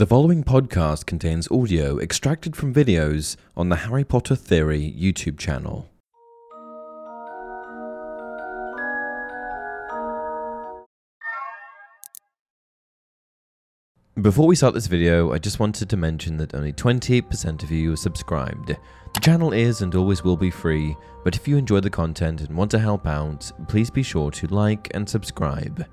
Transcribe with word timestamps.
The 0.00 0.06
following 0.06 0.44
podcast 0.44 1.04
contains 1.04 1.46
audio 1.50 1.98
extracted 1.98 2.56
from 2.56 2.72
videos 2.72 3.36
on 3.54 3.68
the 3.68 3.76
Harry 3.76 4.02
Potter 4.02 4.34
Theory 4.34 4.94
YouTube 4.98 5.38
channel. 5.38 5.90
Before 14.22 14.46
we 14.46 14.56
start 14.56 14.72
this 14.72 14.86
video, 14.86 15.34
I 15.34 15.38
just 15.38 15.60
wanted 15.60 15.90
to 15.90 15.98
mention 15.98 16.38
that 16.38 16.54
only 16.54 16.72
28% 16.72 17.62
of 17.62 17.70
you 17.70 17.92
are 17.92 17.96
subscribed. 17.96 18.68
The 19.12 19.20
channel 19.20 19.52
is 19.52 19.82
and 19.82 19.94
always 19.94 20.24
will 20.24 20.38
be 20.38 20.50
free, 20.50 20.96
but 21.24 21.36
if 21.36 21.46
you 21.46 21.58
enjoy 21.58 21.80
the 21.80 21.90
content 21.90 22.40
and 22.40 22.56
want 22.56 22.70
to 22.70 22.78
help 22.78 23.06
out, 23.06 23.52
please 23.68 23.90
be 23.90 24.02
sure 24.02 24.30
to 24.30 24.46
like 24.46 24.90
and 24.94 25.06
subscribe. 25.06 25.84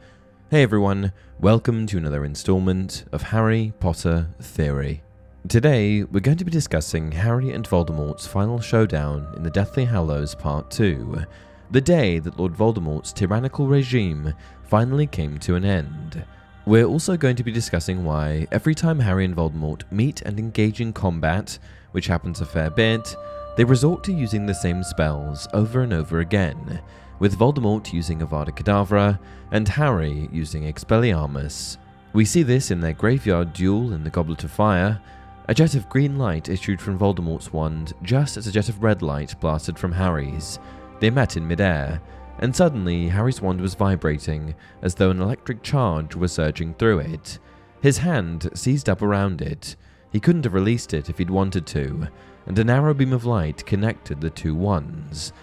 Hey 0.50 0.64
everyone, 0.64 1.12
welcome 1.42 1.86
to 1.88 1.98
another 1.98 2.24
installment 2.24 3.04
of 3.12 3.22
Harry 3.22 3.74
Potter 3.82 4.30
Theory. 4.40 5.04
Today, 5.50 6.06
we're 6.06 6.22
going 6.22 6.38
to 6.38 6.46
be 6.46 6.52
discussing 6.52 7.12
Harry 7.12 7.52
and 7.52 7.68
Voldemort's 7.68 8.26
final 8.26 8.62
showdown 8.62 9.28
in 9.36 9.44
the 9.44 9.50
Deathly 9.50 9.84
Hallows 9.84 10.36
Part 10.36 10.72
2, 10.72 11.26
the 11.72 11.82
day 11.82 12.20
that 12.20 12.40
Lord 12.40 12.54
Voldemort's 12.54 13.12
tyrannical 13.12 13.68
regime 13.68 14.34
finally 14.64 15.06
came 15.06 15.38
to 15.40 15.56
an 15.56 15.66
end. 15.66 16.24
We're 16.66 16.86
also 16.86 17.18
going 17.18 17.36
to 17.36 17.44
be 17.44 17.52
discussing 17.52 18.06
why 18.06 18.48
every 18.50 18.74
time 18.74 19.02
Harry 19.02 19.26
and 19.26 19.36
Voldemort 19.36 19.84
meet 19.92 20.22
and 20.22 20.40
engage 20.40 20.80
in 20.80 20.94
combat, 20.94 21.60
which 21.92 22.08
happens 22.08 22.40
a 22.40 22.46
fair 22.46 22.70
bit, 22.70 23.18
they 23.58 23.66
resort 23.66 24.02
to 24.06 24.14
using 24.14 24.46
the 24.46 24.56
same 24.56 24.82
spells 24.82 25.46
over 25.52 25.82
and 25.82 25.92
over 25.92 26.22
again 26.22 26.82
with 27.20 27.38
Voldemort 27.38 27.92
using 27.94 28.20
Avada 28.20 28.56
Kedavra 28.56 29.20
and 29.52 29.68
Harry 29.68 30.30
using 30.32 30.64
Expelliarmus. 30.64 31.78
We 32.14 32.26
see 32.26 32.44
this 32.44 32.72
in 32.72 32.80
their 32.80 32.94
graveyard 32.94 33.54
duel 33.54 33.94
in 33.94 34.04
the 34.04 34.10
Goblet 34.10 34.44
of 34.44 34.52
Fire. 34.52 35.02
A 35.48 35.54
jet 35.54 35.76
of 35.76 35.90
green 35.90 36.18
light 36.18 36.50
issued 36.50 36.82
from 36.82 37.00
Voldemort's 37.00 37.54
wand 37.54 37.94
just 38.04 38.38
as 38.38 38.48
a 38.48 38.52
jet 38.52 38.70
of 38.70 38.84
red 38.84 39.02
light 39.02 39.40
blasted 39.40 39.80
from 39.80 39.92
Harry's. 39.92 40.60
They 41.00 41.10
met 41.10 41.38
in 41.38 41.48
midair, 41.48 42.02
and 42.40 42.56
suddenly 42.56 43.08
Harry's 43.08 43.42
wand 43.42 43.62
was 43.62 43.76
vibrating 43.76 44.56
as 44.82 44.96
though 44.96 45.10
an 45.10 45.22
electric 45.22 45.64
charge 45.64 46.16
was 46.16 46.32
surging 46.32 46.74
through 46.74 47.00
it. 47.00 47.40
His 47.82 48.00
hand 48.00 48.50
seized 48.54 48.90
up 48.90 49.02
around 49.02 49.42
it. 49.42 49.76
He 50.12 50.20
couldn't 50.20 50.46
have 50.46 50.54
released 50.54 50.94
it 50.94 51.10
if 51.10 51.18
he'd 51.18 51.30
wanted 51.30 51.66
to, 51.68 52.08
and 52.46 52.58
a 52.58 52.64
narrow 52.64 52.94
beam 52.94 53.14
of 53.14 53.26
light 53.26 53.66
connected 53.66 54.22
the 54.22 54.30
two 54.30 54.56
wands 54.56 55.34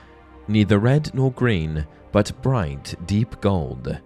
neither 0.48 0.78
red 0.78 1.12
nor 1.14 1.32
green, 1.32 1.86
but 2.12 2.42
bright, 2.42 2.94
deep 3.06 3.40
gold. 3.40 4.00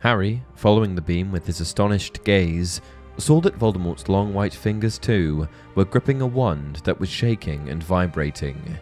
Harry, 0.00 0.42
following 0.54 0.94
the 0.94 1.00
beam 1.00 1.32
with 1.32 1.46
his 1.46 1.60
astonished 1.60 2.22
gaze, 2.24 2.80
saw 3.18 3.40
that 3.40 3.58
Voldemort's 3.58 4.08
long 4.08 4.34
white 4.34 4.54
fingers, 4.54 4.98
too, 4.98 5.48
were 5.74 5.84
gripping 5.84 6.20
a 6.20 6.26
wand 6.26 6.76
that 6.84 7.00
was 7.00 7.08
shaking 7.08 7.68
and 7.68 7.82
vibrating. 7.82 8.78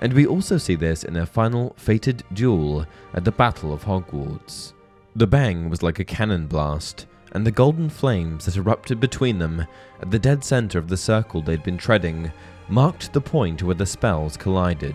And 0.00 0.12
we 0.12 0.26
also 0.26 0.58
see 0.58 0.74
this 0.74 1.04
in 1.04 1.14
their 1.14 1.26
final 1.26 1.74
fated 1.76 2.22
duel 2.32 2.86
at 3.14 3.24
the 3.24 3.32
Battle 3.32 3.72
of 3.72 3.84
Hogwarts. 3.84 4.72
The 5.16 5.26
bang 5.26 5.70
was 5.70 5.82
like 5.82 5.98
a 5.98 6.04
cannon 6.04 6.46
blast, 6.46 7.06
and 7.32 7.46
the 7.46 7.50
golden 7.50 7.88
flames 7.88 8.44
that 8.44 8.56
erupted 8.56 9.00
between 9.00 9.38
them 9.38 9.66
at 10.00 10.10
the 10.10 10.18
dead 10.18 10.44
center 10.44 10.78
of 10.78 10.88
the 10.88 10.96
circle 10.96 11.42
they'd 11.42 11.62
been 11.62 11.78
treading 11.78 12.32
marked 12.68 13.12
the 13.12 13.20
point 13.20 13.62
where 13.62 13.74
the 13.74 13.86
spells 13.86 14.36
collided. 14.36 14.94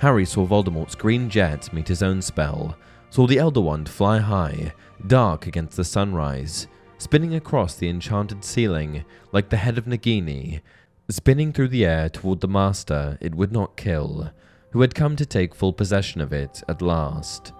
Harry 0.00 0.24
saw 0.24 0.46
Voldemort's 0.46 0.94
green 0.94 1.30
jet 1.30 1.72
meet 1.72 1.88
his 1.88 2.02
own 2.02 2.20
spell, 2.20 2.76
saw 3.10 3.26
the 3.26 3.38
Elder 3.38 3.60
Wand 3.60 3.88
fly 3.88 4.18
high, 4.18 4.72
dark 5.06 5.46
against 5.46 5.76
the 5.76 5.84
sunrise, 5.84 6.66
spinning 6.98 7.34
across 7.34 7.76
the 7.76 7.88
enchanted 7.88 8.44
ceiling 8.44 9.04
like 9.32 9.48
the 9.48 9.56
head 9.56 9.78
of 9.78 9.86
Nagini, 9.86 10.60
spinning 11.08 11.52
through 11.52 11.68
the 11.68 11.84
air 11.84 12.08
toward 12.08 12.40
the 12.40 12.48
master 12.48 13.16
it 13.20 13.34
would 13.34 13.52
not 13.52 13.76
kill, 13.76 14.30
who 14.70 14.80
had 14.80 14.94
come 14.94 15.16
to 15.16 15.24
take 15.24 15.54
full 15.54 15.72
possession 15.72 16.20
of 16.20 16.32
it 16.32 16.62
at 16.68 16.82
last. 16.82 17.52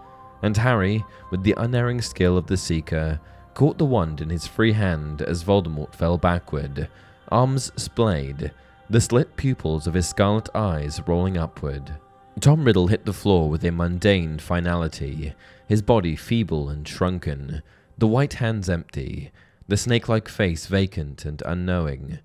And 0.43 0.57
Harry, 0.57 1.05
with 1.31 1.43
the 1.43 1.55
unerring 1.57 2.03
skill 2.03 2.37
of 2.37 2.47
the 2.47 2.57
Seeker, 2.57 3.21
caught 3.55 3.79
the 3.79 3.85
wand 3.85 4.21
in 4.21 4.29
his 4.29 4.47
free 4.47 4.73
hand 4.73 5.23
as 5.23 5.45
Voldemort 5.45 5.95
fell 5.95 6.19
backward, 6.19 6.89
arms 7.31 7.71
splayed, 7.77 8.51
the 8.91 9.01
slit 9.01 9.37
pupils 9.37 9.87
of 9.87 9.95
his 9.95 10.09
scarlet 10.09 10.49
eyes 10.55 11.01
rolling 11.07 11.39
upward. 11.39 11.97
Tom 12.41 12.65
Riddle 12.65 12.89
hit 12.89 13.05
the 13.05 13.13
floor 13.13 13.49
with 13.49 13.65
a 13.65 13.71
mundane 13.71 14.39
finality, 14.39 15.35
his 15.69 15.83
body 15.83 16.17
feeble 16.17 16.69
and 16.69 16.87
shrunken, 16.87 17.63
the 17.97 18.09
white 18.09 18.35
hands 18.35 18.69
empty, 18.69 19.31
the 19.69 19.77
snake 19.77 20.09
like 20.09 20.29
face 20.29 20.67
vacant 20.67 21.25
and 21.25 21.43
unknowing. 21.47 22.19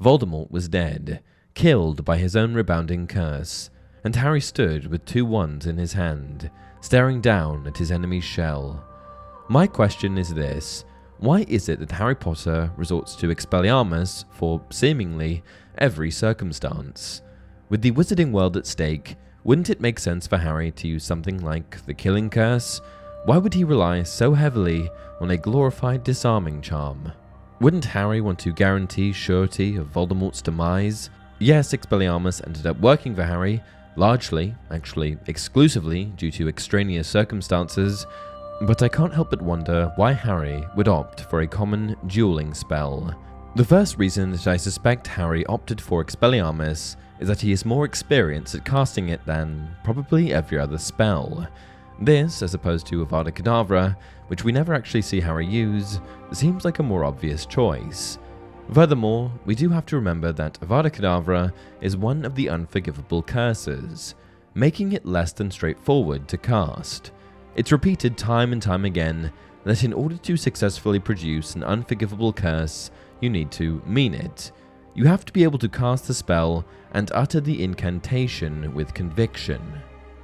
Voldemort 0.00 0.50
was 0.50 0.68
dead, 0.68 1.20
killed 1.54 2.04
by 2.04 2.16
his 2.16 2.36
own 2.36 2.54
rebounding 2.54 3.06
curse, 3.06 3.70
and 4.04 4.14
Harry 4.16 4.40
stood 4.40 4.86
with 4.86 5.04
two 5.04 5.26
wands 5.26 5.66
in 5.66 5.76
his 5.76 5.94
hand, 5.94 6.50
staring 6.80 7.20
down 7.20 7.66
at 7.66 7.76
his 7.76 7.90
enemy's 7.90 8.24
shell. 8.24 8.84
My 9.48 9.66
question 9.66 10.16
is 10.16 10.32
this 10.32 10.84
why 11.18 11.46
is 11.48 11.68
it 11.68 11.80
that 11.80 11.92
Harry 11.92 12.14
Potter 12.14 12.70
resorts 12.76 13.16
to 13.16 13.28
Expelliarmus 13.28 14.26
for, 14.30 14.62
seemingly, 14.70 15.42
every 15.78 16.10
circumstance? 16.10 17.22
With 17.68 17.82
the 17.82 17.90
wizarding 17.92 18.32
world 18.32 18.56
at 18.56 18.66
stake, 18.66 19.16
wouldn't 19.46 19.70
it 19.70 19.80
make 19.80 20.00
sense 20.00 20.26
for 20.26 20.38
Harry 20.38 20.72
to 20.72 20.88
use 20.88 21.04
something 21.04 21.38
like 21.38 21.86
the 21.86 21.94
Killing 21.94 22.28
Curse? 22.28 22.80
Why 23.26 23.38
would 23.38 23.54
he 23.54 23.62
rely 23.62 24.02
so 24.02 24.34
heavily 24.34 24.90
on 25.20 25.30
a 25.30 25.36
glorified 25.36 26.02
disarming 26.02 26.60
charm? 26.60 27.12
Wouldn't 27.60 27.84
Harry 27.84 28.20
want 28.20 28.40
to 28.40 28.52
guarantee 28.52 29.12
surety 29.12 29.76
of 29.76 29.86
Voldemort's 29.86 30.42
demise? 30.42 31.10
Yes, 31.38 31.72
Expelliarmus 31.72 32.44
ended 32.44 32.66
up 32.66 32.80
working 32.80 33.14
for 33.14 33.22
Harry, 33.22 33.62
largely, 33.94 34.52
actually 34.72 35.16
exclusively, 35.28 36.06
due 36.16 36.32
to 36.32 36.48
extraneous 36.48 37.06
circumstances, 37.06 38.04
but 38.62 38.82
I 38.82 38.88
can't 38.88 39.14
help 39.14 39.30
but 39.30 39.40
wonder 39.40 39.92
why 39.94 40.12
Harry 40.12 40.66
would 40.74 40.88
opt 40.88 41.20
for 41.20 41.42
a 41.42 41.46
common 41.46 41.94
dueling 42.08 42.52
spell. 42.52 43.14
The 43.54 43.64
first 43.64 43.96
reason 43.96 44.32
that 44.32 44.48
I 44.48 44.56
suspect 44.56 45.06
Harry 45.06 45.46
opted 45.46 45.80
for 45.80 46.04
Expelliarmus 46.04 46.96
is 47.20 47.28
that 47.28 47.40
he 47.40 47.52
is 47.52 47.64
more 47.64 47.84
experienced 47.84 48.54
at 48.54 48.64
casting 48.64 49.08
it 49.08 49.24
than 49.24 49.74
probably 49.84 50.32
every 50.32 50.58
other 50.58 50.78
spell. 50.78 51.46
This, 52.00 52.42
as 52.42 52.54
opposed 52.54 52.86
to 52.88 53.04
Avada 53.04 53.32
Kedavra, 53.32 53.96
which 54.28 54.44
we 54.44 54.52
never 54.52 54.74
actually 54.74 55.02
see 55.02 55.20
Harry 55.20 55.46
use, 55.46 56.00
seems 56.32 56.64
like 56.64 56.78
a 56.78 56.82
more 56.82 57.04
obvious 57.04 57.46
choice. 57.46 58.18
Furthermore, 58.72 59.30
we 59.44 59.54
do 59.54 59.68
have 59.70 59.86
to 59.86 59.96
remember 59.96 60.32
that 60.32 60.58
Avada 60.60 60.90
Kedavra 60.90 61.52
is 61.80 61.96
one 61.96 62.24
of 62.24 62.34
the 62.34 62.48
unforgivable 62.48 63.22
curses, 63.22 64.14
making 64.54 64.92
it 64.92 65.06
less 65.06 65.32
than 65.32 65.50
straightforward 65.50 66.26
to 66.28 66.36
cast. 66.36 67.12
It's 67.54 67.72
repeated 67.72 68.18
time 68.18 68.52
and 68.52 68.60
time 68.60 68.84
again 68.84 69.32
that 69.64 69.84
in 69.84 69.92
order 69.92 70.16
to 70.16 70.36
successfully 70.36 70.98
produce 70.98 71.54
an 71.54 71.64
unforgivable 71.64 72.32
curse, 72.32 72.90
you 73.20 73.30
need 73.30 73.50
to 73.52 73.82
mean 73.86 74.14
it, 74.14 74.52
you 74.96 75.04
have 75.04 75.26
to 75.26 75.32
be 75.32 75.44
able 75.44 75.58
to 75.58 75.68
cast 75.68 76.06
the 76.06 76.14
spell 76.14 76.64
and 76.92 77.12
utter 77.12 77.38
the 77.38 77.62
incantation 77.62 78.72
with 78.74 78.94
conviction. 78.94 79.60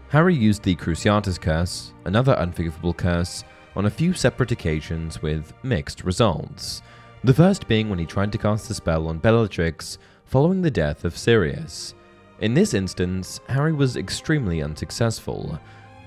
Harry 0.09 0.35
used 0.35 0.63
the 0.63 0.75
Cruciatus 0.75 1.39
Curse, 1.39 1.93
another 2.07 2.33
unforgivable 2.33 2.95
curse, 2.95 3.45
on 3.77 3.85
a 3.85 3.91
few 3.91 4.15
separate 4.15 4.51
occasions 4.51 5.21
with 5.21 5.53
mixed 5.63 6.05
results. 6.05 6.81
The 7.23 7.35
first 7.35 7.69
being 7.69 7.91
when 7.91 7.99
he 7.99 8.07
tried 8.07 8.33
to 8.33 8.39
cast 8.39 8.67
the 8.67 8.75
spell 8.75 9.09
on 9.09 9.19
Bellatrix 9.19 9.99
following 10.25 10.63
the 10.63 10.71
death 10.71 11.05
of 11.05 11.19
Sirius. 11.19 11.95
In 12.41 12.55
this 12.55 12.73
instance, 12.73 13.41
Harry 13.51 13.75
was 13.75 13.99
extremely 13.99 14.63
unsuccessful, 14.63 15.61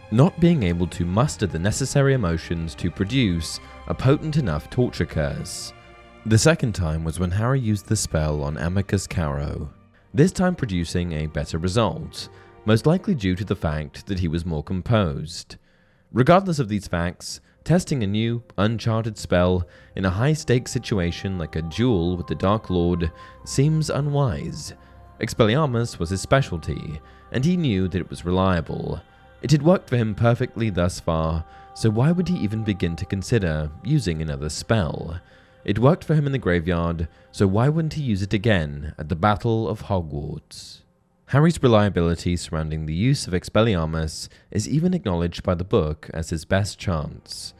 not 0.09 0.39
being 0.39 0.63
able 0.63 0.87
to 0.87 1.05
muster 1.05 1.45
the 1.45 1.59
necessary 1.59 2.15
emotions 2.15 2.73
to 2.75 2.89
produce 2.89 3.59
a 3.87 3.93
potent 3.93 4.37
enough 4.37 4.71
torture 4.71 5.05
curse. 5.05 5.71
The 6.27 6.39
second 6.39 6.73
time 6.73 7.03
was 7.03 7.19
when 7.19 7.29
Harry 7.29 7.59
used 7.59 7.85
the 7.85 7.95
spell 7.95 8.41
on 8.41 8.57
Amicus 8.57 9.05
Carrow, 9.05 9.69
this 10.11 10.31
time 10.31 10.55
producing 10.55 11.11
a 11.11 11.27
better 11.27 11.59
result, 11.59 12.29
most 12.65 12.87
likely 12.87 13.13
due 13.13 13.35
to 13.35 13.45
the 13.45 13.55
fact 13.55 14.07
that 14.07 14.17
he 14.17 14.27
was 14.27 14.43
more 14.43 14.63
composed. 14.63 15.57
Regardless 16.11 16.57
of 16.57 16.67
these 16.67 16.87
facts, 16.87 17.41
testing 17.63 18.01
a 18.01 18.07
new, 18.07 18.41
uncharted 18.57 19.19
spell 19.19 19.67
in 19.95 20.03
a 20.03 20.09
high 20.09 20.33
stakes 20.33 20.71
situation 20.71 21.37
like 21.37 21.55
a 21.57 21.61
duel 21.61 22.17
with 22.17 22.25
the 22.25 22.33
Dark 22.33 22.71
Lord 22.71 23.11
seems 23.43 23.91
unwise. 23.91 24.73
Expelliarmus 25.21 25.99
was 25.99 26.09
his 26.09 26.21
specialty, 26.21 26.99
and 27.33 27.45
he 27.45 27.55
knew 27.55 27.87
that 27.87 28.01
it 28.01 28.09
was 28.09 28.25
reliable. 28.25 28.99
It 29.43 29.51
had 29.51 29.61
worked 29.61 29.89
for 29.89 29.97
him 29.97 30.15
perfectly 30.15 30.71
thus 30.71 30.99
far, 30.99 31.45
so 31.75 31.91
why 31.91 32.11
would 32.11 32.27
he 32.27 32.37
even 32.39 32.63
begin 32.63 32.95
to 32.95 33.05
consider 33.05 33.69
using 33.83 34.23
another 34.23 34.49
spell? 34.49 35.21
It 35.65 35.79
worked 35.79 36.03
for 36.03 36.13
him 36.13 36.27
in 36.27 36.31
the 36.31 36.37
graveyard, 36.37 37.07
so 37.31 37.47
why 37.47 37.69
wouldn't 37.69 37.93
he 37.93 38.03
use 38.03 38.21
it 38.21 38.33
again 38.33 38.93
at 38.99 39.09
the 39.09 39.15
Battle 39.15 39.67
of 39.67 39.83
Hogwarts? 39.83 40.81
Harry's 41.29 41.61
reliability 41.61 42.37
surrounding 42.37 42.85
the 42.85 42.93
use 42.93 43.25
of 43.25 43.33
Expelliarmus 43.33 44.29
is 44.51 44.69
even 44.69 44.93
acknowledged 44.93 45.41
by 45.41 45.55
the 45.55 45.63
book 45.63 46.07
as 46.13 46.29
his 46.29 46.45
best 46.45 46.77
chance. 46.77 47.55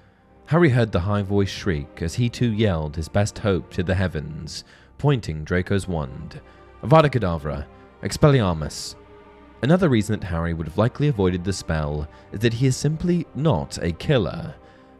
Harry 0.45 0.69
heard 0.69 0.91
the 0.91 0.99
high 0.99 1.23
voice 1.23 1.49
shriek 1.49 2.03
as 2.03 2.13
he 2.13 2.29
too 2.29 2.53
yelled 2.53 2.95
his 2.95 3.09
best 3.09 3.39
hope 3.39 3.71
to 3.71 3.81
the 3.81 3.95
heavens, 3.95 4.63
pointing 4.99 5.43
Draco's 5.43 5.87
wand. 5.87 6.39
Avada 6.83 7.09
Kedavra, 7.09 7.65
Expelliarmus. 8.03 8.93
Another 9.63 9.89
reason 9.89 10.19
that 10.19 10.27
Harry 10.27 10.53
would 10.53 10.67
have 10.67 10.77
likely 10.77 11.07
avoided 11.07 11.43
the 11.43 11.51
spell 11.51 12.07
is 12.31 12.41
that 12.41 12.53
he 12.53 12.67
is 12.67 12.77
simply 12.77 13.25
not 13.33 13.79
a 13.81 13.91
killer. 13.93 14.53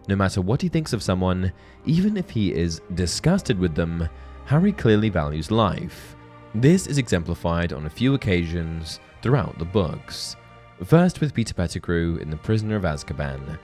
No 0.07 0.15
matter 0.15 0.41
what 0.41 0.61
he 0.61 0.69
thinks 0.69 0.93
of 0.93 1.03
someone, 1.03 1.51
even 1.85 2.17
if 2.17 2.29
he 2.29 2.53
is 2.53 2.81
disgusted 2.93 3.57
with 3.57 3.75
them, 3.75 4.07
Harry 4.45 4.71
clearly 4.71 5.09
values 5.09 5.49
life. 5.49 6.15
This 6.53 6.87
is 6.87 6.97
exemplified 6.97 7.73
on 7.73 7.85
a 7.85 7.89
few 7.89 8.13
occasions 8.13 8.99
throughout 9.21 9.57
the 9.57 9.65
books. 9.65 10.35
First 10.83 11.21
with 11.21 11.33
Peter 11.33 11.53
Pettigrew 11.53 12.17
in 12.17 12.29
The 12.29 12.37
Prisoner 12.37 12.75
of 12.75 12.83
Azkaban. 12.83 13.57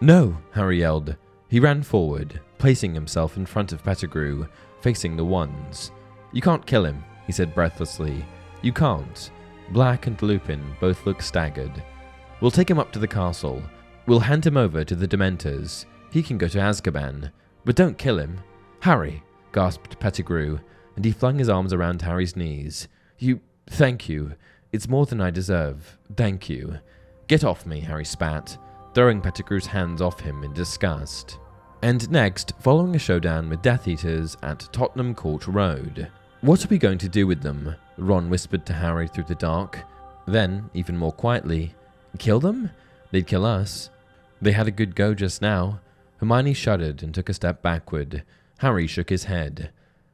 No, 0.00 0.36
Harry 0.52 0.78
yelled. 0.78 1.16
He 1.48 1.60
ran 1.60 1.82
forward, 1.82 2.40
placing 2.58 2.94
himself 2.94 3.36
in 3.36 3.46
front 3.46 3.72
of 3.72 3.82
Pettigrew, 3.82 4.46
facing 4.80 5.16
the 5.16 5.24
wands. 5.24 5.92
You 6.32 6.42
can't 6.42 6.66
kill 6.66 6.84
him, 6.84 7.02
he 7.26 7.32
said 7.32 7.54
breathlessly. 7.54 8.24
You 8.62 8.72
can't. 8.72 9.30
Black 9.70 10.06
and 10.06 10.20
Lupin 10.22 10.76
both 10.80 11.04
look 11.06 11.20
staggered. 11.20 11.82
We'll 12.40 12.50
take 12.50 12.70
him 12.70 12.78
up 12.78 12.92
to 12.92 12.98
the 12.98 13.08
castle. 13.08 13.62
We'll 14.08 14.20
hand 14.20 14.46
him 14.46 14.56
over 14.56 14.84
to 14.84 14.94
the 14.94 15.06
Dementors. 15.06 15.84
He 16.10 16.22
can 16.22 16.38
go 16.38 16.48
to 16.48 16.56
Azkaban. 16.56 17.30
But 17.66 17.76
don't 17.76 17.98
kill 17.98 18.18
him. 18.18 18.40
Harry, 18.80 19.22
gasped 19.52 20.00
Pettigrew, 20.00 20.60
and 20.96 21.04
he 21.04 21.12
flung 21.12 21.38
his 21.38 21.50
arms 21.50 21.74
around 21.74 22.00
Harry's 22.00 22.34
knees. 22.34 22.88
You. 23.18 23.40
thank 23.66 24.08
you. 24.08 24.32
It's 24.72 24.88
more 24.88 25.04
than 25.04 25.20
I 25.20 25.30
deserve. 25.30 25.98
Thank 26.16 26.48
you. 26.48 26.78
Get 27.26 27.44
off 27.44 27.66
me, 27.66 27.80
Harry 27.80 28.06
spat, 28.06 28.56
throwing 28.94 29.20
Pettigrew's 29.20 29.66
hands 29.66 30.00
off 30.00 30.20
him 30.20 30.42
in 30.42 30.54
disgust. 30.54 31.38
And 31.82 32.10
next, 32.10 32.54
following 32.60 32.96
a 32.96 32.98
showdown 32.98 33.50
with 33.50 33.60
Death 33.60 33.86
Eaters 33.86 34.38
at 34.42 34.66
Tottenham 34.72 35.14
Court 35.14 35.46
Road. 35.46 36.10
What 36.40 36.64
are 36.64 36.68
we 36.68 36.78
going 36.78 36.98
to 36.98 37.10
do 37.10 37.26
with 37.26 37.42
them? 37.42 37.76
Ron 37.98 38.30
whispered 38.30 38.64
to 38.64 38.72
Harry 38.72 39.06
through 39.06 39.24
the 39.24 39.34
dark. 39.34 39.80
Then, 40.26 40.70
even 40.72 40.96
more 40.96 41.12
quietly, 41.12 41.74
kill 42.18 42.40
them? 42.40 42.70
They'd 43.10 43.26
kill 43.26 43.44
us. 43.44 43.90
They 44.40 44.52
had 44.52 44.68
a 44.68 44.72
good 44.72 44.94
go 44.94 45.14
just 45.14 45.42
now. 45.42 45.80
Hermione 46.18 46.54
shuddered 46.54 47.02
and 47.02 47.14
took 47.14 47.28
a 47.28 47.34
step 47.34 47.62
backward. 47.62 48.22
Harry 48.58 48.86
shook 48.86 49.10
his 49.10 49.24
head. 49.24 49.70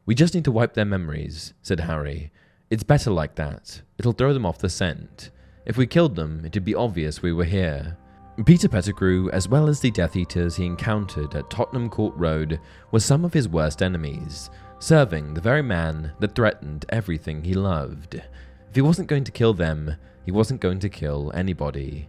We 0.06 0.14
just 0.14 0.34
need 0.34 0.44
to 0.44 0.52
wipe 0.52 0.74
their 0.74 0.84
memories, 0.84 1.54
said 1.62 1.80
Harry. 1.80 2.30
It's 2.70 2.82
better 2.82 3.10
like 3.10 3.34
that. 3.36 3.82
It'll 3.98 4.12
throw 4.12 4.32
them 4.32 4.46
off 4.46 4.58
the 4.58 4.68
scent. 4.68 5.30
If 5.66 5.76
we 5.76 5.86
killed 5.86 6.16
them, 6.16 6.44
it'd 6.44 6.64
be 6.64 6.74
obvious 6.74 7.22
we 7.22 7.32
were 7.32 7.44
here. 7.44 7.96
Peter 8.44 8.68
Pettigrew, 8.68 9.30
as 9.30 9.48
well 9.48 9.68
as 9.68 9.80
the 9.80 9.90
Death 9.90 10.16
Eaters 10.16 10.56
he 10.56 10.66
encountered 10.66 11.34
at 11.34 11.48
Tottenham 11.50 11.88
Court 11.88 12.14
Road, 12.16 12.58
were 12.90 13.00
some 13.00 13.24
of 13.24 13.32
his 13.32 13.48
worst 13.48 13.80
enemies, 13.80 14.50
serving 14.80 15.34
the 15.34 15.40
very 15.40 15.62
man 15.62 16.12
that 16.18 16.34
threatened 16.34 16.84
everything 16.88 17.44
he 17.44 17.54
loved. 17.54 18.16
If 18.16 18.74
he 18.74 18.82
wasn't 18.82 19.08
going 19.08 19.24
to 19.24 19.32
kill 19.32 19.54
them, 19.54 19.94
he 20.24 20.32
wasn't 20.32 20.60
going 20.60 20.80
to 20.80 20.88
kill 20.88 21.30
anybody. 21.34 22.08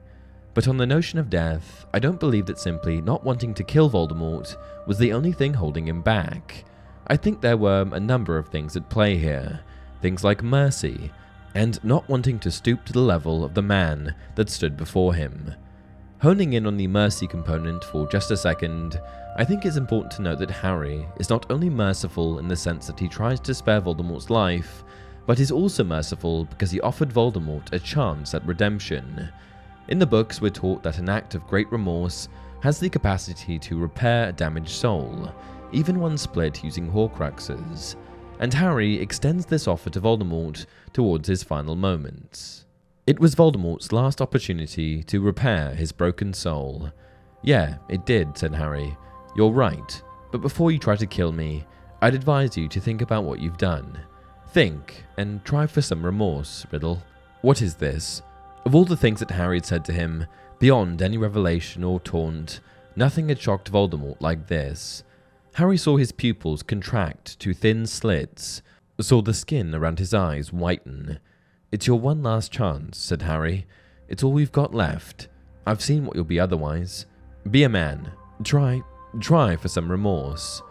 But 0.56 0.70
on 0.70 0.78
the 0.78 0.88
notion 0.88 1.20
of 1.20 1.30
death, 1.30 1.86
I 1.94 2.00
don't 2.00 2.20
believe 2.20 2.46
that 2.46 2.58
simply 2.58 3.02
not 3.02 3.26
wanting 3.26 3.54
to 3.56 3.64
kill 3.64 3.90
Voldemort 3.90 4.56
was 4.88 4.98
the 4.98 5.12
only 5.12 5.34
thing 5.34 5.54
holding 5.54 5.86
him 5.86 6.02
back. 6.02 6.64
I 7.08 7.18
think 7.18 7.42
there 7.42 7.58
were 7.58 7.86
a 7.92 8.00
number 8.00 8.38
of 8.38 8.48
things 8.48 8.78
at 8.78 8.90
play 8.90 9.18
here. 9.18 9.60
Things 10.02 10.24
like 10.24 10.42
mercy, 10.42 11.12
and 11.56 11.84
not 11.84 12.08
wanting 12.08 12.40
to 12.40 12.52
stoop 12.52 12.86
to 12.86 12.94
the 12.94 13.02
level 13.02 13.44
of 13.44 13.54
the 13.54 13.62
man 13.62 14.16
that 14.36 14.50
stood 14.50 14.78
before 14.78 15.14
him. 15.14 15.54
Honing 16.22 16.54
in 16.54 16.66
on 16.66 16.78
the 16.78 16.88
mercy 16.88 17.28
component 17.28 17.84
for 17.84 18.08
just 18.08 18.32
a 18.32 18.38
second, 18.38 19.00
I 19.38 19.44
think 19.44 19.66
it's 19.66 19.76
important 19.76 20.14
to 20.14 20.22
note 20.22 20.40
that 20.40 20.52
Harry 20.52 21.06
is 21.20 21.30
not 21.30 21.52
only 21.52 21.70
merciful 21.70 22.40
in 22.40 22.48
the 22.48 22.56
sense 22.56 22.88
that 22.88 23.00
he 23.00 23.10
tries 23.10 23.42
to 23.42 23.54
spare 23.54 23.82
Voldemort's 23.82 24.30
life, 24.30 24.86
but 25.26 25.42
is 25.42 25.52
also 25.52 25.84
merciful 25.84 26.46
because 26.46 26.72
he 26.72 26.80
offered 26.80 27.10
Voldemort 27.10 27.74
a 27.74 27.80
chance 27.80 28.34
at 28.34 28.46
redemption. 28.46 29.30
In 29.88 30.00
the 30.00 30.06
books, 30.06 30.42
we're 30.42 30.50
taught 30.50 30.82
that 30.84 30.98
an 30.98 31.10
act 31.10 31.36
of 31.36 31.46
great 31.46 31.72
remorse 31.72 32.28
has 32.62 32.80
the 32.80 32.90
capacity 32.90 33.60
to 33.60 33.78
repair 33.78 34.30
a 34.30 34.32
damaged 34.32 34.70
soul, 34.70 35.32
even 35.72 36.00
one 36.00 36.18
split 36.18 36.64
using 36.64 36.90
Horcruxes, 36.90 37.96
and 38.40 38.54
Harry 38.54 39.00
extends 39.00 39.46
this 39.46 39.68
offer 39.68 39.92
to 39.92 40.02
Voldemort 40.02 40.66
towards 40.92 41.28
his 41.28 41.44
final 41.44 41.76
moments. 41.76 42.66
It 43.06 43.20
was 43.20 43.36
Voldemort's 43.36 43.92
last 43.92 44.22
opportunity 44.22 45.04
to 45.04 45.22
repair 45.22 45.76
his 45.76 45.92
broken 45.92 46.34
soul. 46.34 46.90
Yeah, 47.44 47.78
it 47.88 48.08
did, 48.08 48.36
said 48.36 48.56
Harry. 48.56 48.98
You're 49.36 49.52
right, 49.52 50.02
but 50.32 50.42
before 50.42 50.72
you 50.72 50.80
try 50.80 50.96
to 50.96 51.06
kill 51.06 51.32
me, 51.32 51.64
I'd 52.02 52.16
advise 52.16 52.58
you 52.58 52.68
to 52.70 52.80
think 52.80 53.02
about 53.02 53.24
what 53.24 53.40
you've 53.40 53.60
done. 53.60 54.00
Think, 54.50 55.04
and 55.18 55.46
try 55.46 55.68
for 55.68 55.82
some 55.82 56.04
remorse, 56.04 56.66
Riddle. 56.72 57.04
What 57.42 57.62
is 57.62 57.76
this? 57.76 58.24
Of 58.66 58.74
all 58.74 58.86
the 58.86 58.98
things 58.98 59.20
that 59.20 59.30
Harry 59.30 59.58
had 59.58 59.66
said 59.66 59.86
to 59.86 59.94
him, 59.94 60.26
beyond 60.58 61.00
any 61.00 61.18
revelation 61.18 61.84
or 61.84 62.00
taunt, 62.00 62.62
nothing 62.96 63.30
had 63.30 63.40
shocked 63.40 63.72
Voldemort 63.72 64.20
like 64.20 64.48
this. 64.48 65.04
Harry 65.54 65.78
saw 65.78 65.98
his 65.98 66.12
pupils 66.12 66.64
contract 66.64 67.40
to 67.40 67.54
thin 67.54 67.86
slits, 67.86 68.64
saw 69.00 69.22
the 69.22 69.36
skin 69.36 69.76
around 69.76 70.00
his 70.00 70.16
eyes 70.16 70.52
whiten. 70.52 71.20
It's 71.72 71.86
your 71.86 72.00
one 72.00 72.24
last 72.24 72.52
chance, 72.52 72.98
said 72.98 73.22
Harry. 73.22 73.68
It's 74.10 74.24
all 74.24 74.34
we've 74.34 74.52
got 74.52 74.74
left. 74.74 75.28
I've 75.68 75.82
seen 75.82 76.04
what 76.04 76.16
you'll 76.16 76.26
be 76.26 76.40
otherwise. 76.40 77.06
Be 77.52 77.64
a 77.64 77.70
man. 77.70 78.12
Try, 78.44 78.82
try 79.20 79.58
for 79.58 79.68
some 79.68 79.92
remorse. 79.92 80.64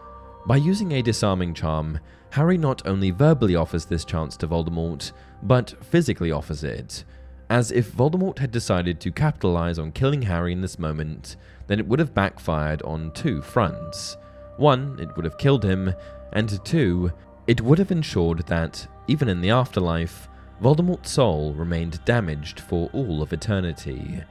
By 0.45 0.57
using 0.57 0.91
a 0.91 1.01
disarming 1.01 1.53
charm, 1.53 2.01
Harry 2.31 2.57
not 2.57 2.85
only 2.85 3.11
verbally 3.11 3.55
offers 3.55 3.85
this 3.85 4.03
chance 4.03 4.35
to 4.37 4.47
Voldemort, 4.49 5.13
but 5.41 5.73
physically 5.85 6.33
offers 6.33 6.65
it 6.65 7.05
as 7.49 7.71
if 7.71 7.91
Voldemort 7.91 8.39
had 8.39 8.51
decided 8.51 8.99
to 8.99 9.11
capitalize 9.11 9.77
on 9.77 9.91
killing 9.91 10.23
Harry 10.23 10.51
in 10.51 10.61
this 10.61 10.79
moment, 10.79 11.35
then 11.67 11.79
it 11.79 11.87
would 11.87 11.99
have 11.99 12.13
backfired 12.13 12.81
on 12.81 13.11
two 13.11 13.41
fronts. 13.41 14.17
One, 14.57 14.97
it 14.99 15.15
would 15.15 15.25
have 15.25 15.37
killed 15.37 15.63
him, 15.63 15.93
and 16.33 16.63
two, 16.65 17.11
it 17.47 17.61
would 17.61 17.77
have 17.77 17.91
ensured 17.91 18.47
that, 18.47 18.87
even 19.07 19.29
in 19.29 19.41
the 19.41 19.51
afterlife, 19.51 20.27
Voldemort's 20.61 21.11
soul 21.11 21.53
remained 21.53 22.03
damaged 22.05 22.59
for 22.59 22.89
all 22.93 23.21
of 23.21 23.33
eternity. 23.33 24.23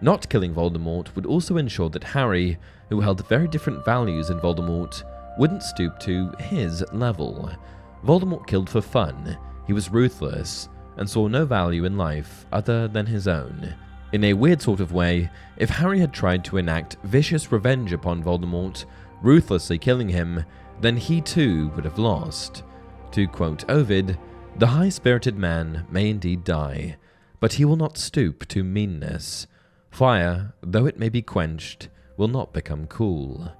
Not 0.00 0.28
killing 0.28 0.54
Voldemort 0.54 1.14
would 1.16 1.26
also 1.26 1.56
ensure 1.56 1.88
that 1.90 2.04
Harry, 2.04 2.58
who 2.90 3.00
held 3.00 3.26
very 3.28 3.48
different 3.48 3.84
values 3.84 4.30
in 4.30 4.38
Voldemort, 4.38 5.02
wouldn't 5.38 5.62
stoop 5.62 5.98
to 6.00 6.30
his 6.38 6.84
level. 6.92 7.50
Voldemort 8.04 8.46
killed 8.46 8.68
for 8.68 8.82
fun, 8.82 9.38
he 9.66 9.72
was 9.72 9.90
ruthless, 9.90 10.68
and 10.96 11.08
saw 11.08 11.26
no 11.26 11.44
value 11.44 11.84
in 11.84 11.96
life 11.96 12.46
other 12.52 12.88
than 12.88 13.06
his 13.06 13.26
own. 13.28 13.74
In 14.12 14.24
a 14.24 14.32
weird 14.32 14.62
sort 14.62 14.80
of 14.80 14.92
way, 14.92 15.30
if 15.56 15.70
Harry 15.70 15.98
had 15.98 16.12
tried 16.12 16.44
to 16.44 16.56
enact 16.56 16.98
vicious 17.02 17.50
revenge 17.50 17.92
upon 17.92 18.22
Voldemort, 18.22 18.84
ruthlessly 19.22 19.78
killing 19.78 20.08
him, 20.08 20.44
then 20.80 20.96
he 20.96 21.20
too 21.20 21.68
would 21.70 21.84
have 21.84 21.98
lost. 21.98 22.62
To 23.12 23.26
quote 23.26 23.68
Ovid, 23.68 24.18
the 24.56 24.68
high 24.68 24.88
spirited 24.88 25.36
man 25.36 25.86
may 25.90 26.10
indeed 26.10 26.44
die, 26.44 26.96
but 27.40 27.54
he 27.54 27.64
will 27.64 27.76
not 27.76 27.98
stoop 27.98 28.46
to 28.48 28.62
meanness. 28.62 29.46
Fire, 29.90 30.54
though 30.62 30.86
it 30.86 30.98
may 30.98 31.08
be 31.08 31.22
quenched, 31.22 31.88
will 32.16 32.28
not 32.28 32.52
become 32.52 32.86
cool. 32.86 33.52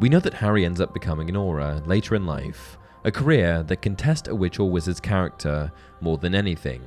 We 0.00 0.08
know 0.08 0.20
that 0.20 0.34
Harry 0.34 0.64
ends 0.64 0.80
up 0.80 0.94
becoming 0.94 1.28
an 1.28 1.36
Auror 1.36 1.86
later 1.86 2.14
in 2.14 2.26
life, 2.26 2.78
a 3.04 3.12
career 3.12 3.62
that 3.64 3.82
can 3.82 3.96
test 3.96 4.28
a 4.28 4.34
witch 4.34 4.58
or 4.58 4.70
wizard's 4.70 5.00
character 5.00 5.72
more 6.00 6.18
than 6.18 6.34
anything. 6.34 6.82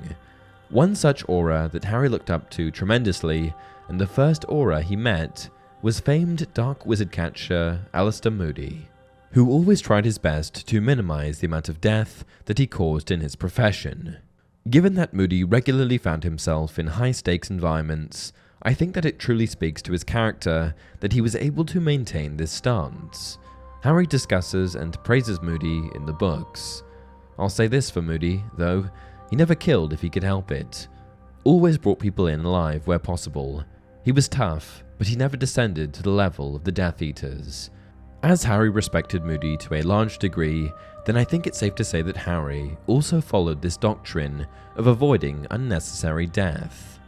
One 0.69 0.95
such 0.95 1.25
Auror 1.27 1.72
that 1.72 1.86
Harry 1.86 2.10
looked 2.10 2.31
up 2.31 2.50
to 2.51 2.72
tremendously, 2.72 3.53
and 3.88 4.00
the 4.00 4.07
first 4.07 4.43
Auror 4.48 4.81
he 4.81 4.95
met, 4.95 5.50
was 5.81 6.00
famed 6.00 6.51
dark 6.53 6.86
wizard 6.86 7.12
catcher 7.12 7.81
Alastor 7.93 8.34
Moody, 8.34 8.88
who 9.31 9.50
always 9.50 9.81
tried 9.81 10.05
his 10.05 10.17
best 10.17 10.67
to 10.67 10.81
minimize 10.81 11.39
the 11.39 11.48
amount 11.48 11.69
of 11.69 11.81
death 11.81 12.25
that 12.45 12.57
he 12.57 12.65
caused 12.65 13.12
in 13.12 13.19
his 13.19 13.36
profession. 13.36 14.17
Given 14.67 14.95
that 14.95 15.13
Moody 15.13 15.43
regularly 15.43 16.00
found 16.00 16.24
himself 16.24 16.79
in 16.79 16.88
high 16.88 17.12
stakes 17.12 17.51
environments, 17.51 18.34
I 18.63 18.74
think 18.74 18.95
that 18.95 19.05
it 19.05 19.19
truly 19.19 19.45
speaks 19.45 19.84
to 19.84 19.91
his 19.91 20.03
character 20.03 20.74
that 21.01 21.13
he 21.13 21.22
was 21.22 21.36
able 21.36 21.65
to 21.65 21.79
maintain 21.79 22.38
this 22.38 22.51
stance. 22.51 23.38
Harry 23.86 24.08
discusses 24.08 24.74
and 24.74 24.98
praises 25.04 25.44
Moody 25.44 25.92
in 25.94 26.08
the 26.08 26.12
books. 26.12 26.82
I'll 27.38 27.50
say 27.50 27.68
this 27.68 27.88
for 27.88 28.01
Moody, 28.01 28.44
though, 28.58 28.89
he 29.30 29.36
never 29.36 29.54
killed 29.54 29.94
if 29.94 30.01
he 30.01 30.10
could 30.10 30.24
help 30.24 30.50
it. 30.50 30.88
Always 31.44 31.77
brought 31.77 32.00
people 32.00 32.25
in 32.25 32.44
alive 32.44 32.88
where 32.88 32.98
possible. 32.98 33.63
He 34.04 34.12
was 34.12 34.27
tough, 34.27 34.84
but 34.98 35.06
he 35.06 35.15
never 35.15 35.38
descended 35.38 35.94
to 35.94 36.01
the 36.01 36.10
level 36.10 36.56
of 36.56 36.63
the 36.63 36.72
Death 36.72 37.04
Eaters. 37.04 37.70
As 38.24 38.44
Harry 38.44 38.72
respected 38.72 39.24
Moody 39.24 39.56
to 39.58 39.75
a 39.75 39.84
large 39.84 40.18
degree, 40.18 40.72
then 41.06 41.15
I 41.15 41.24
think 41.24 41.46
it's 41.46 41.60
safe 41.60 41.75
to 41.75 41.84
say 41.84 42.01
that 42.01 42.18
Harry 42.18 42.75
also 42.88 43.22
followed 43.22 43.62
this 43.62 43.77
doctrine 43.77 44.48
of 44.77 44.88
avoiding 44.88 45.46
unnecessary 45.51 46.25
death. 46.25 47.00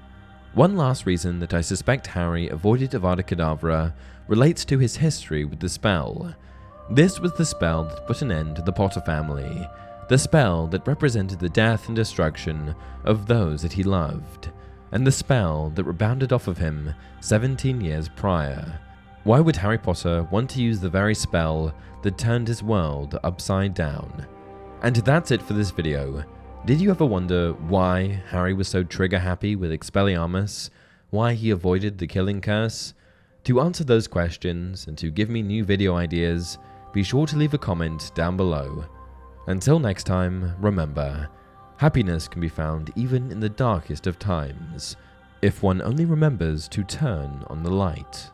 One 0.53 0.77
last 0.77 1.07
reason 1.07 1.39
that 1.39 1.55
I 1.55 1.61
suspect 1.61 2.05
Harry 2.05 2.49
avoided 2.49 2.91
Avada 2.91 3.23
Kedavra 3.23 3.95
relates 4.27 4.63
to 4.65 4.77
his 4.77 4.97
history 4.97 5.43
with 5.43 5.59
the 5.59 5.69
spell. 5.69 6.35
This 6.89 7.19
was 7.19 7.33
the 7.33 7.45
spell 7.45 7.83
that 7.83 8.07
put 8.07 8.21
an 8.21 8.31
end 8.31 8.55
to 8.55 8.61
the 8.61 8.71
Potter 8.71 9.01
family, 9.01 9.67
the 10.07 10.17
spell 10.17 10.67
that 10.67 10.87
represented 10.87 11.37
the 11.37 11.49
death 11.49 11.87
and 11.87 11.95
destruction 11.95 12.73
of 13.03 13.25
those 13.25 13.61
that 13.61 13.73
he 13.73 13.83
loved, 13.83 14.51
and 14.93 15.05
the 15.05 15.11
spell 15.11 15.69
that 15.71 15.83
rebounded 15.83 16.31
off 16.31 16.47
of 16.47 16.57
him 16.57 16.93
17 17.19 17.81
years 17.81 18.07
prior. 18.07 18.79
Why 19.25 19.41
would 19.41 19.57
Harry 19.57 19.77
Potter 19.77 20.25
want 20.31 20.49
to 20.51 20.61
use 20.61 20.79
the 20.79 20.89
very 20.89 21.13
spell 21.13 21.73
that 22.03 22.17
turned 22.17 22.47
his 22.47 22.63
world 22.63 23.19
upside 23.21 23.73
down? 23.73 24.25
And 24.81 24.95
that's 24.95 25.31
it 25.31 25.41
for 25.41 25.53
this 25.53 25.71
video. 25.71 26.23
Did 26.65 26.79
you 26.79 26.89
ever 26.89 27.05
wonder 27.05 27.51
why 27.51 28.21
Harry 28.29 28.53
was 28.53 28.69
so 28.69 28.83
trigger 28.83 29.19
happy 29.19 29.57
with 29.57 29.71
Expelliarmus? 29.71 30.69
Why 31.09 31.33
he 31.33 31.49
avoided 31.49 31.97
the 31.97 32.07
killing 32.07 32.39
curse? 32.39 32.93
To 33.43 33.59
answer 33.59 33.83
those 33.83 34.07
questions 34.07 34.87
and 34.87 34.97
to 34.97 35.11
give 35.11 35.29
me 35.29 35.41
new 35.41 35.65
video 35.65 35.95
ideas, 35.95 36.57
be 36.97 37.03
sure 37.03 37.27
to 37.27 37.37
leave 37.37 37.53
a 37.53 37.59
comment 37.59 38.09
down 38.15 38.35
below. 38.35 38.83
Until 39.45 39.77
next 39.77 40.05
time, 40.05 40.55
remember, 40.59 41.29
happiness 41.77 42.27
can 42.27 42.41
be 42.41 42.49
found 42.49 42.91
even 42.95 43.31
in 43.31 43.39
the 43.39 43.47
darkest 43.47 44.07
of 44.07 44.17
times, 44.17 44.95
if 45.43 45.61
one 45.61 45.79
only 45.83 46.05
remembers 46.05 46.67
to 46.69 46.83
turn 46.83 47.43
on 47.51 47.61
the 47.61 47.69
light. 47.69 48.31